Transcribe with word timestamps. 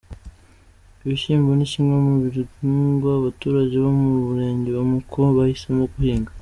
Ibishyimbo 1.03 1.49
ni 1.57 1.65
kimwe 1.71 1.95
mu 2.05 2.13
bihingwa 2.23 3.09
abaturage 3.19 3.75
bo 3.83 3.91
mu 3.99 4.09
murenge 4.25 4.69
wa 4.77 4.83
Muko 4.91 5.19
bahisemo 5.37 5.83
guhinga. 5.93 6.31